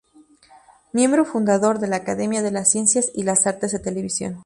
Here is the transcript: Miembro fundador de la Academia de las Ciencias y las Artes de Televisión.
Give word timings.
Miembro 0.93 1.25
fundador 1.25 1.77
de 1.77 1.85
la 1.85 1.97
Academia 1.97 2.41
de 2.41 2.49
las 2.49 2.71
Ciencias 2.71 3.11
y 3.13 3.21
las 3.21 3.45
Artes 3.45 3.71
de 3.71 3.77
Televisión. 3.77 4.39